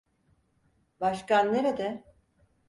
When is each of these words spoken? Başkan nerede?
Başkan 0.99 1.53
nerede? 1.53 2.03